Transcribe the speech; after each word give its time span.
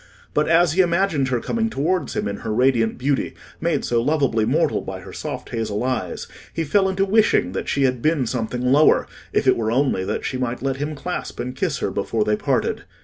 But 0.33 0.47
as 0.49 0.73
he 0.73 0.81
imagined 0.81 1.27
her 1.27 1.39
coming 1.39 1.69
towards 1.69 2.15
him 2.15 2.27
in 2.27 2.37
her 2.37 2.51
radiant 2.51 2.97
beauty, 2.97 3.35
made 3.59 3.85
so 3.85 4.03
loveably 4.03 4.45
mortal 4.47 4.81
by 4.81 5.01
her 5.01 5.13
soft 5.13 5.49
hazel 5.49 5.83
eyes, 5.83 6.25
he 6.51 6.63
fell 6.63 6.89
into 6.89 7.05
wishing 7.05 7.51
that 7.51 7.69
she 7.69 7.83
had 7.83 8.01
been 8.01 8.25
something 8.25 8.63
lower, 8.71 9.05
if 9.31 9.45
it 9.45 9.55
were 9.55 9.71
only 9.71 10.03
that 10.03 10.25
she 10.25 10.39
might 10.39 10.63
let 10.63 10.77
him 10.77 10.95
clasp 10.95 11.37
her 11.37 11.43
and 11.45 11.55
kiss 11.55 11.77
her 11.85 11.91
before 11.91 12.23
they 12.25 12.35
parted. 12.35 12.83